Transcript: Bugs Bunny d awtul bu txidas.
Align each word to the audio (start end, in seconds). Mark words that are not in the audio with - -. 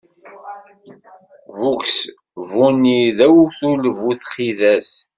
Bugs 1.57 1.95
Bunny 2.49 3.01
d 3.17 3.19
awtul 3.27 3.81
bu 3.97 4.11
txidas. 4.19 4.89